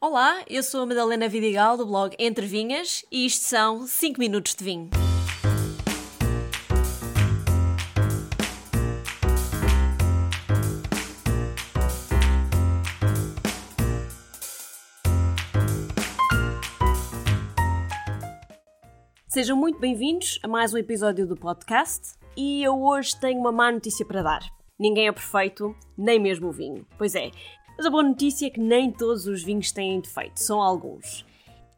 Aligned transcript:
Olá, 0.00 0.44
eu 0.48 0.62
sou 0.62 0.82
a 0.82 0.86
Madalena 0.86 1.28
Vidigal 1.28 1.76
do 1.76 1.84
blog 1.84 2.14
Entre 2.20 2.46
Vinhas 2.46 3.04
e 3.10 3.26
isto 3.26 3.42
são 3.42 3.84
5 3.84 4.20
minutos 4.20 4.54
de 4.54 4.62
vinho. 4.62 4.90
Sejam 19.26 19.56
muito 19.56 19.80
bem-vindos 19.80 20.38
a 20.44 20.46
mais 20.46 20.72
um 20.72 20.78
episódio 20.78 21.26
do 21.26 21.34
podcast 21.34 22.14
e 22.36 22.62
eu 22.62 22.80
hoje 22.80 23.18
tenho 23.18 23.40
uma 23.40 23.50
má 23.50 23.72
notícia 23.72 24.06
para 24.06 24.22
dar. 24.22 24.58
Ninguém 24.78 25.08
é 25.08 25.12
perfeito, 25.12 25.74
nem 25.96 26.20
mesmo 26.20 26.50
o 26.50 26.52
vinho. 26.52 26.86
Pois 26.96 27.16
é, 27.16 27.32
mas 27.78 27.86
a 27.86 27.90
boa 27.90 28.02
notícia 28.02 28.48
é 28.48 28.50
que 28.50 28.60
nem 28.60 28.90
todos 28.90 29.28
os 29.28 29.44
vinhos 29.44 29.70
têm 29.70 30.00
defeito, 30.00 30.40
são 30.40 30.60
alguns. 30.60 31.24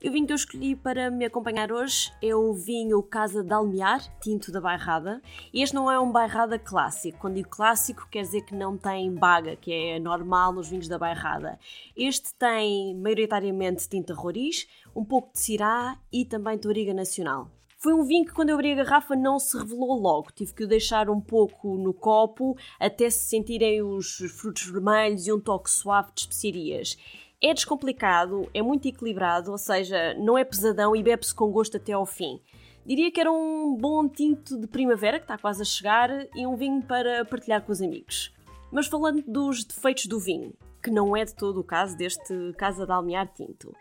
E 0.02 0.08
o 0.08 0.12
vinho 0.12 0.26
que 0.26 0.32
eu 0.32 0.36
escolhi 0.36 0.74
para 0.74 1.10
me 1.10 1.26
acompanhar 1.26 1.70
hoje 1.70 2.10
é 2.22 2.34
o 2.34 2.54
vinho 2.54 3.02
Casa 3.02 3.44
de 3.44 3.52
Almear, 3.52 4.00
tinto 4.18 4.50
da 4.50 4.58
Bairrada. 4.58 5.20
E 5.52 5.62
este 5.62 5.74
não 5.74 5.90
é 5.90 6.00
um 6.00 6.10
Bairrada 6.10 6.58
clássico. 6.58 7.18
Quando 7.18 7.34
digo 7.34 7.50
clássico, 7.50 8.08
quer 8.10 8.22
dizer 8.22 8.40
que 8.46 8.54
não 8.54 8.78
tem 8.78 9.14
baga, 9.14 9.56
que 9.56 9.70
é 9.70 9.98
normal 9.98 10.54
nos 10.54 10.70
vinhos 10.70 10.88
da 10.88 10.96
Bairrada. 10.96 11.58
Este 11.94 12.34
tem 12.34 12.94
maioritariamente 12.94 13.86
tinta 13.86 14.14
roriz, 14.14 14.66
um 14.96 15.04
pouco 15.04 15.34
de 15.34 15.40
cirá 15.40 15.98
e 16.10 16.24
também 16.24 16.56
toriga 16.56 16.94
nacional. 16.94 17.50
Foi 17.82 17.94
um 17.94 18.04
vinho 18.04 18.26
que, 18.26 18.34
quando 18.34 18.50
eu 18.50 18.56
abri 18.56 18.72
a 18.72 18.84
garrafa, 18.84 19.16
não 19.16 19.38
se 19.38 19.56
revelou 19.56 19.98
logo. 19.98 20.30
Tive 20.32 20.52
que 20.52 20.64
o 20.64 20.68
deixar 20.68 21.08
um 21.08 21.18
pouco 21.18 21.78
no 21.78 21.94
copo 21.94 22.54
até 22.78 23.08
se 23.08 23.26
sentirem 23.30 23.80
os 23.80 24.18
frutos 24.36 24.64
vermelhos 24.66 25.26
e 25.26 25.32
um 25.32 25.40
toque 25.40 25.70
suave 25.70 26.12
de 26.14 26.20
especiarias. 26.20 26.98
É 27.40 27.54
descomplicado, 27.54 28.46
é 28.52 28.60
muito 28.60 28.86
equilibrado, 28.86 29.50
ou 29.50 29.56
seja, 29.56 30.12
não 30.18 30.36
é 30.36 30.44
pesadão 30.44 30.94
e 30.94 31.02
bebe-se 31.02 31.34
com 31.34 31.50
gosto 31.50 31.78
até 31.78 31.94
ao 31.94 32.04
fim. 32.04 32.38
Diria 32.84 33.10
que 33.10 33.18
era 33.18 33.32
um 33.32 33.74
bom 33.74 34.06
tinto 34.06 34.60
de 34.60 34.66
primavera, 34.66 35.18
que 35.18 35.24
está 35.24 35.38
quase 35.38 35.62
a 35.62 35.64
chegar, 35.64 36.10
e 36.36 36.46
um 36.46 36.56
vinho 36.56 36.82
para 36.82 37.24
partilhar 37.24 37.62
com 37.62 37.72
os 37.72 37.80
amigos. 37.80 38.30
Mas 38.70 38.88
falando 38.88 39.24
dos 39.26 39.64
defeitos 39.64 40.04
do 40.04 40.20
vinho, 40.20 40.52
que 40.82 40.90
não 40.90 41.16
é 41.16 41.24
de 41.24 41.34
todo 41.34 41.60
o 41.60 41.64
caso 41.64 41.96
deste 41.96 42.52
Casa 42.58 42.84
de 42.84 42.92
Almear 42.92 43.26
Tinto. 43.34 43.74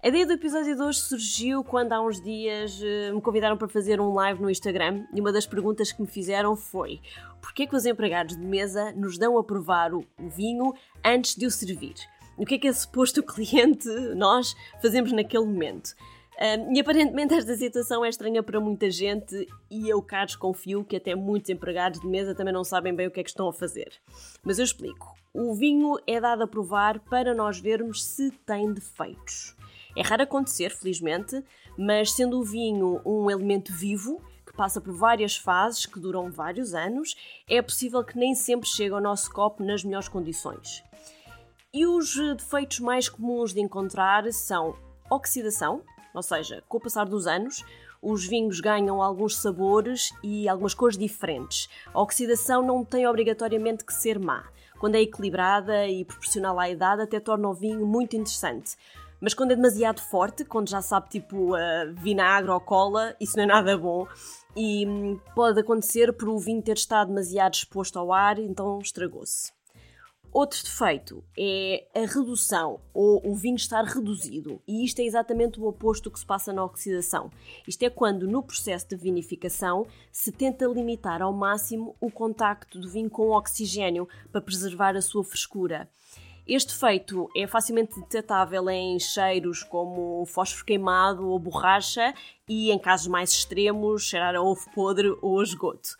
A 0.00 0.06
ideia 0.06 0.24
do 0.24 0.34
episódio 0.34 0.76
de 0.76 0.80
hoje 0.80 1.00
surgiu 1.00 1.64
quando 1.64 1.92
há 1.92 2.00
uns 2.00 2.20
dias 2.22 2.80
eh, 2.80 3.10
me 3.10 3.20
convidaram 3.20 3.56
para 3.56 3.66
fazer 3.66 4.00
um 4.00 4.14
live 4.14 4.40
no 4.40 4.48
Instagram 4.48 5.04
e 5.12 5.20
uma 5.20 5.32
das 5.32 5.44
perguntas 5.44 5.90
que 5.90 6.00
me 6.00 6.06
fizeram 6.06 6.54
foi 6.54 7.00
porquê 7.42 7.66
que 7.66 7.74
os 7.74 7.84
empregados 7.84 8.36
de 8.36 8.46
mesa 8.46 8.92
nos 8.92 9.18
dão 9.18 9.36
a 9.36 9.42
provar 9.42 9.92
o 9.92 10.04
vinho 10.16 10.72
antes 11.04 11.34
de 11.34 11.46
o 11.46 11.50
servir? 11.50 11.94
O 12.36 12.46
que 12.46 12.54
é 12.54 12.58
que 12.58 12.68
é 12.68 12.72
suposto 12.72 13.20
o 13.20 13.24
cliente, 13.26 13.88
nós, 14.14 14.54
fazemos 14.80 15.10
naquele 15.10 15.44
momento? 15.44 15.96
Um, 16.40 16.76
e 16.76 16.78
aparentemente 16.78 17.34
esta 17.34 17.56
situação 17.56 18.04
é 18.04 18.08
estranha 18.08 18.40
para 18.40 18.60
muita 18.60 18.88
gente 18.92 19.48
e 19.68 19.88
eu 19.88 20.00
cá 20.00 20.24
desconfio 20.24 20.84
que 20.84 20.94
até 20.94 21.16
muitos 21.16 21.50
empregados 21.50 21.98
de 21.98 22.06
mesa 22.06 22.36
também 22.36 22.54
não 22.54 22.62
sabem 22.62 22.94
bem 22.94 23.08
o 23.08 23.10
que 23.10 23.18
é 23.18 23.24
que 23.24 23.30
estão 23.30 23.48
a 23.48 23.52
fazer. 23.52 23.94
Mas 24.44 24.60
eu 24.60 24.64
explico. 24.64 25.12
O 25.34 25.56
vinho 25.56 25.96
é 26.06 26.20
dado 26.20 26.44
a 26.44 26.46
provar 26.46 27.00
para 27.00 27.34
nós 27.34 27.58
vermos 27.58 28.04
se 28.04 28.30
tem 28.46 28.72
defeitos. 28.72 29.56
É 29.96 30.02
raro 30.02 30.22
acontecer, 30.22 30.70
felizmente, 30.70 31.42
mas 31.76 32.12
sendo 32.12 32.38
o 32.38 32.44
vinho 32.44 33.00
um 33.04 33.30
elemento 33.30 33.72
vivo, 33.72 34.22
que 34.46 34.52
passa 34.52 34.80
por 34.80 34.92
várias 34.92 35.36
fases 35.36 35.86
que 35.86 36.00
duram 36.00 36.30
vários 36.30 36.74
anos, 36.74 37.16
é 37.48 37.60
possível 37.60 38.02
que 38.04 38.16
nem 38.16 38.34
sempre 38.34 38.68
chegue 38.68 38.94
ao 38.94 39.00
nosso 39.00 39.30
copo 39.30 39.62
nas 39.62 39.84
melhores 39.84 40.08
condições. 40.08 40.82
E 41.72 41.86
os 41.86 42.14
defeitos 42.36 42.80
mais 42.80 43.08
comuns 43.08 43.52
de 43.52 43.60
encontrar 43.60 44.30
são 44.32 44.74
oxidação, 45.10 45.82
ou 46.14 46.22
seja, 46.22 46.62
com 46.68 46.78
o 46.78 46.80
passar 46.80 47.04
dos 47.04 47.26
anos, 47.26 47.62
os 48.00 48.26
vinhos 48.26 48.60
ganham 48.60 49.02
alguns 49.02 49.36
sabores 49.36 50.10
e 50.22 50.48
algumas 50.48 50.72
cores 50.72 50.96
diferentes. 50.96 51.68
A 51.92 52.00
oxidação 52.00 52.62
não 52.62 52.84
tem 52.84 53.06
obrigatoriamente 53.06 53.84
que 53.84 53.92
ser 53.92 54.18
má. 54.18 54.44
Quando 54.78 54.94
é 54.94 55.00
equilibrada 55.00 55.86
e 55.88 56.04
proporcional 56.04 56.58
à 56.58 56.70
idade, 56.70 57.02
até 57.02 57.18
torna 57.18 57.48
o 57.48 57.54
vinho 57.54 57.84
muito 57.84 58.14
interessante. 58.14 58.76
Mas 59.20 59.34
quando 59.34 59.50
é 59.52 59.56
demasiado 59.56 60.00
forte, 60.00 60.44
quando 60.44 60.68
já 60.68 60.80
sabe 60.80 61.08
tipo 61.08 61.54
uh, 61.54 61.94
vinagre 61.94 62.50
ou 62.50 62.60
cola, 62.60 63.16
isso 63.20 63.36
não 63.36 63.44
é 63.44 63.46
nada 63.46 63.76
bom. 63.76 64.06
E 64.56 64.86
hum, 64.86 65.18
pode 65.34 65.60
acontecer 65.60 66.12
por 66.12 66.28
o 66.28 66.38
vinho 66.38 66.62
ter 66.62 66.76
estado 66.76 67.08
demasiado 67.08 67.54
exposto 67.54 67.98
ao 67.98 68.12
ar, 68.12 68.38
então 68.38 68.78
estragou-se. 68.78 69.52
Outro 70.30 70.62
defeito 70.62 71.24
é 71.38 71.86
a 71.94 72.00
redução, 72.00 72.80
ou 72.92 73.26
o 73.26 73.34
vinho 73.34 73.56
estar 73.56 73.82
reduzido, 73.84 74.60
e 74.68 74.84
isto 74.84 75.00
é 75.00 75.04
exatamente 75.04 75.58
o 75.58 75.66
oposto 75.66 76.04
do 76.04 76.10
que 76.12 76.20
se 76.20 76.26
passa 76.26 76.52
na 76.52 76.62
oxidação. 76.62 77.30
Isto 77.66 77.84
é 77.84 77.90
quando, 77.90 78.28
no 78.28 78.42
processo 78.42 78.88
de 78.88 78.96
vinificação, 78.96 79.86
se 80.12 80.30
tenta 80.30 80.66
limitar 80.66 81.22
ao 81.22 81.32
máximo 81.32 81.96
o 81.98 82.10
contacto 82.10 82.78
do 82.78 82.90
vinho 82.90 83.08
com 83.08 83.22
o 83.22 83.36
oxigênio 83.36 84.06
para 84.30 84.42
preservar 84.42 84.96
a 84.96 85.02
sua 85.02 85.24
frescura. 85.24 85.88
Este 86.48 86.72
efeito 86.72 87.28
é 87.36 87.46
facilmente 87.46 88.00
detectável 88.00 88.70
em 88.70 88.98
cheiros 88.98 89.62
como 89.62 90.24
fósforo 90.24 90.64
queimado 90.64 91.28
ou 91.28 91.38
borracha 91.38 92.14
e, 92.48 92.70
em 92.70 92.78
casos 92.78 93.06
mais 93.06 93.30
extremos, 93.30 94.04
cheirar 94.04 94.34
a 94.34 94.40
ovo 94.40 94.64
podre 94.74 95.14
ou 95.20 95.40
a 95.40 95.42
esgoto. 95.42 95.90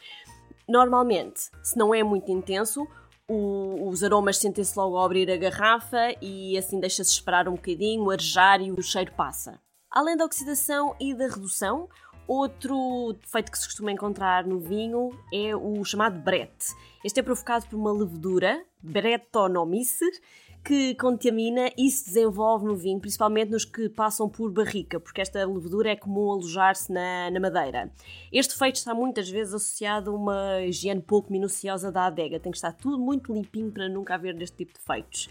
Normalmente, 0.67 1.51
se 1.63 1.77
não 1.77 1.95
é 1.95 2.03
muito 2.03 2.33
intenso, 2.33 2.89
o, 3.29 3.91
os 3.91 4.03
aromas 4.03 4.39
sentem-se 4.39 4.75
logo 4.79 4.97
ao 4.97 5.05
abrir 5.05 5.31
a 5.31 5.37
garrafa 5.37 6.15
e 6.23 6.57
assim 6.57 6.81
deixa-se 6.81 7.13
esperar 7.13 7.47
um 7.47 7.55
bocadinho, 7.55 8.11
arejar 8.11 8.63
e 8.63 8.73
o 8.73 8.83
cheiro 8.83 9.13
passa. 9.13 9.61
Além 9.91 10.17
da 10.17 10.25
oxidação 10.25 10.97
e 10.99 11.13
da 11.13 11.27
redução, 11.27 11.91
outro 12.27 13.15
defeito 13.21 13.53
que 13.53 13.59
se 13.59 13.67
costuma 13.67 13.93
encontrar 13.93 14.47
no 14.47 14.59
vinho 14.59 15.11
é 15.31 15.55
o 15.55 15.85
chamado 15.85 16.19
brete. 16.19 16.69
Este 17.05 17.21
é 17.21 17.23
provocado 17.23 17.67
por 17.67 17.77
uma 17.77 17.93
levedura, 17.93 18.65
Brettanomyces, 18.83 20.21
que 20.65 20.95
contamina 20.97 21.71
e 21.79 21.91
se 21.91 22.07
desenvolve 22.07 22.67
no 22.67 22.77
vinho, 22.77 23.01
principalmente 23.01 23.51
nos 23.51 23.65
que 23.65 23.89
passam 23.89 24.29
por 24.29 24.51
barrica, 24.51 25.01
porque 25.01 25.21
esta 25.21 25.45
levedura 25.47 25.91
é 25.91 25.97
comum 25.97 26.31
alojar-se 26.31 26.93
na, 26.93 27.31
na, 27.31 27.41
madeira. 27.41 27.91
Este 28.33 28.55
efeito 28.55 28.77
está 28.77 28.95
muitas 28.95 29.31
vezes 29.31 29.55
associado 29.55 30.11
a 30.11 30.15
uma 30.15 30.61
higiene 30.63 31.01
pouco 31.01 31.33
minuciosa 31.33 31.91
da 31.91 32.07
adega, 32.07 32.39
tem 32.39 32.53
que 32.53 32.59
estar 32.59 32.73
tudo 32.73 32.99
muito 32.99 33.33
limpinho 33.33 33.71
para 33.71 33.89
nunca 33.89 34.15
haver 34.15 34.41
este 34.43 34.59
tipo 34.59 34.73
de 34.75 34.79
defeitos. 34.79 35.29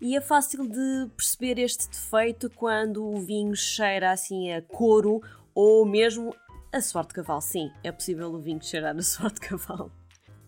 E 0.00 0.16
é 0.16 0.20
fácil 0.20 0.66
de 0.66 1.10
perceber 1.16 1.60
este 1.60 1.88
defeito 1.88 2.50
quando 2.50 3.04
o 3.04 3.20
vinho 3.20 3.54
cheira 3.54 4.10
assim 4.10 4.52
a 4.52 4.60
couro 4.60 5.20
ou 5.54 5.86
mesmo 5.86 6.34
a 6.72 6.80
suor 6.80 7.06
de 7.06 7.14
cavalo. 7.14 7.40
Sim, 7.40 7.70
é 7.84 7.92
possível 7.92 8.32
o 8.32 8.38
vinho 8.38 8.60
cheirar 8.62 8.96
a 8.96 9.02
suor 9.02 9.30
de 9.30 9.40
cavalo. 9.40 9.92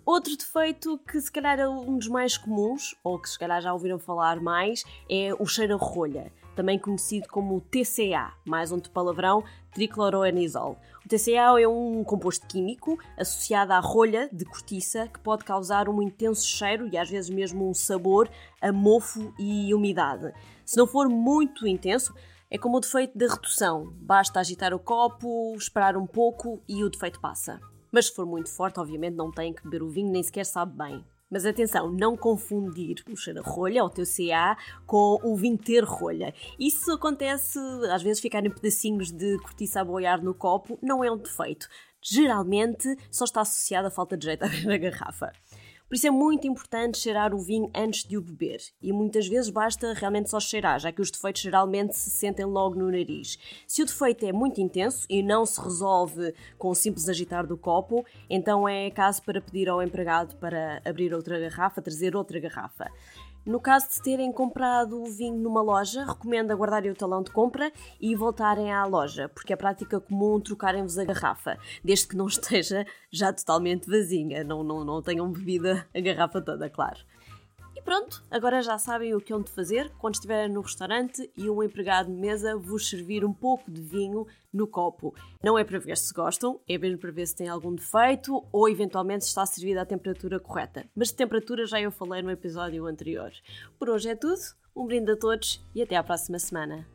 Outro 0.07 0.37
defeito 0.37 0.99
que 0.99 1.19
se 1.19 1.33
calhar 1.33 1.59
é 1.59 1.67
um 1.67 1.97
dos 1.97 2.09
mais 2.09 2.37
comuns, 2.37 2.95
ou 3.03 3.19
que 3.19 3.29
se 3.29 3.39
calhar 3.39 3.63
já 3.63 3.73
ouviram 3.73 3.99
falar 3.99 4.39
mais, 4.39 4.85
é 5.09 5.33
o 5.39 5.47
cheiro 5.47 5.75
a 5.75 5.79
rolha, 5.79 6.31
também 6.55 6.79
conhecido 6.79 7.27
como 7.29 7.63
TCA, 7.63 8.35
mais 8.45 8.71
um 8.71 8.79
palavrão, 8.81 9.43
tricloroanisol. 9.73 10.77
O 11.07 11.09
TCA 11.09 11.59
é 11.59 11.67
um 11.67 12.05
composto 12.05 12.47
químico 12.47 12.99
associado 13.17 13.73
à 13.73 13.79
rolha 13.79 14.29
de 14.31 14.45
cortiça 14.45 15.09
que 15.09 15.19
pode 15.21 15.43
causar 15.43 15.89
um 15.89 16.03
intenso 16.03 16.47
cheiro 16.47 16.87
e 16.93 16.99
às 16.99 17.09
vezes 17.09 17.31
mesmo 17.31 17.67
um 17.67 17.73
sabor 17.73 18.29
a 18.61 18.71
mofo 18.71 19.33
e 19.39 19.73
umidade. 19.73 20.35
Se 20.67 20.77
não 20.77 20.87
for 20.87 21.09
muito 21.09 21.67
intenso, 21.67 22.15
é 22.51 22.59
como 22.59 22.77
o 22.77 22.81
defeito 22.81 23.17
da 23.17 23.27
redução. 23.27 23.91
Basta 24.03 24.39
agitar 24.39 24.75
o 24.75 24.79
copo, 24.79 25.55
esperar 25.57 25.97
um 25.97 26.07
pouco 26.07 26.63
e 26.69 26.85
o 26.85 26.91
defeito 26.91 27.19
passa. 27.21 27.59
Mas 27.95 28.07
se 28.07 28.15
for 28.17 28.27
muito 28.27 28.51
forte, 28.51 28.81
obviamente 28.81 29.15
não 29.15 29.31
tem 29.31 29.53
que 29.53 29.63
beber 29.63 29.81
o 29.81 29.89
vinho, 29.89 30.11
nem 30.11 30.21
sequer 30.21 30.45
sabe 30.45 30.77
bem. 30.77 31.05
Mas 31.31 31.47
atenção, 31.47 31.93
não 31.93 32.17
confundir 32.17 32.97
o 33.09 33.15
cheiro 33.15 33.39
a 33.39 33.43
rolha, 33.49 33.85
o 33.85 33.89
teu 33.89 34.05
CA, 34.05 34.57
com 34.85 35.21
o 35.23 35.37
vinho 35.37 35.57
ter 35.57 35.85
rolha. 35.85 36.35
Isso 36.59 36.91
acontece, 36.91 37.57
às 37.93 38.03
vezes, 38.03 38.21
ficarem 38.21 38.51
pedacinhos 38.51 39.13
de 39.13 39.39
cortiça 39.39 39.81
a 39.81 39.85
boiar 39.85 40.21
no 40.25 40.35
copo, 40.35 40.77
não 40.83 41.05
é 41.05 41.11
um 41.11 41.17
defeito. 41.17 41.69
Geralmente 42.03 42.97
só 43.13 43.27
está 43.27 43.43
associado 43.43 43.87
à 43.87 43.91
falta 43.93 44.17
de 44.17 44.25
jeito 44.25 44.43
a 44.43 44.49
ver 44.49 44.73
a 44.73 44.77
garrafa. 44.77 45.31
Por 45.89 45.97
isso 45.97 46.07
é 46.07 46.11
muito 46.11 46.47
importante 46.47 46.99
cheirar 46.99 47.35
o 47.35 47.39
vinho 47.39 47.71
antes 47.75 48.05
de 48.05 48.17
o 48.17 48.23
beber. 48.23 48.61
E 48.81 48.93
muitas 48.93 49.29
vezes 49.29 49.51
basta 49.51 49.93
realmente 49.93 50.31
só 50.31 50.41
cheirar, 50.41 50.81
já 50.81 50.91
que 50.91 51.03
os 51.03 51.11
defeitos 51.11 51.43
geralmente 51.43 51.97
se 51.97 52.11
sentem 52.11 52.45
logo 52.47 52.75
no 52.75 52.91
nariz. 52.91 53.39
Se 53.67 53.83
o 53.83 53.87
defeito 53.87 54.25
é 54.25 54.33
muito 54.33 54.61
intenso 54.61 55.07
e 55.09 55.23
não 55.23 55.45
se 55.45 55.61
resolve 55.61 56.35
com 56.59 56.71
o 56.71 56.75
simples 56.75 57.09
agitar 57.09 57.47
do 57.47 57.57
copo, 57.57 58.05
então 58.29 58.69
é 58.69 58.91
caso 58.91 59.23
para 59.23 59.41
pedir 59.41 59.69
ao 59.69 59.83
empregado 59.83 60.37
para 60.37 60.81
abrir 60.85 61.13
outra 61.15 61.39
garrafa, 61.39 61.83
trazer 61.83 62.17
outra 62.17 62.41
garrafa. 62.41 62.91
No 63.47 63.61
caso 63.61 63.91
de 63.91 64.01
terem 64.01 64.33
comprado 64.33 65.03
o 65.03 65.05
vinho 65.05 65.37
numa 65.37 65.61
loja, 65.61 66.03
recomendo 66.07 66.51
aguardarem 66.51 66.91
o 66.91 66.95
talão 66.95 67.23
de 67.23 67.31
compra 67.31 67.71
e 68.01 68.15
voltarem 68.15 68.73
à 68.73 68.87
loja, 68.87 69.29
porque 69.29 69.53
é 69.53 69.57
prática 69.57 70.01
comum 70.01 70.41
trocarem-vos 70.41 70.97
a 70.97 71.05
garrafa, 71.05 71.59
desde 71.85 72.09
que 72.09 72.17
não 72.17 72.25
esteja 72.29 72.87
já 73.11 73.31
totalmente 73.35 73.87
vazia, 73.87 74.43
não, 74.43 74.65
não, 74.65 74.83
não 74.83 75.03
tenham 75.03 75.31
bebido 75.31 75.69
a 75.69 76.01
garrafa 76.01 76.41
toda, 76.41 76.71
claro. 76.71 76.99
Pronto, 77.85 78.25
agora 78.31 78.63
já 78.63 78.79
sabem 78.79 79.15
o 79.15 79.21
que 79.21 79.33
hão 79.33 79.43
de 79.43 79.51
fazer 79.51 79.93
quando 79.99 80.15
estiverem 80.15 80.53
no 80.53 80.63
restaurante 80.63 81.31
e 81.37 81.51
um 81.51 81.63
empregado 81.63 82.11
de 82.11 82.19
mesa 82.19 82.57
vos 82.57 82.89
servir 82.89 83.25
um 83.25 83.33
pouco 83.33 83.71
de 83.71 83.83
vinho 83.83 84.27
no 84.51 84.67
copo. 84.67 85.15
Não 85.43 85.59
é 85.59 85.65
para 85.65 85.79
ver 85.79 85.99
se 85.99 86.15
gostam, 86.15 86.59
é 86.67 86.79
mesmo 86.79 86.99
para 86.99 87.11
ver 87.11 87.27
se 87.27 87.37
tem 87.37 87.49
algum 87.49 87.75
defeito 87.75 88.43
ou 88.51 88.69
eventualmente 88.69 89.25
se 89.25 89.31
está 89.31 89.45
servido 89.45 89.81
à 89.81 89.85
temperatura 89.85 90.41
correta. 90.41 90.87
Mas 90.97 91.09
de 91.09 91.15
temperatura 91.15 91.67
já 91.67 91.79
eu 91.79 91.91
falei 91.91 92.23
no 92.23 92.31
episódio 92.31 92.87
anterior. 92.87 93.31
Por 93.79 93.91
hoje 93.91 94.09
é 94.09 94.17
tudo, 94.17 94.41
um 94.75 94.87
brinde 94.87 95.13
a 95.13 95.17
todos 95.17 95.63
e 95.75 95.83
até 95.83 95.97
à 95.97 96.03
próxima 96.03 96.39
semana. 96.39 96.94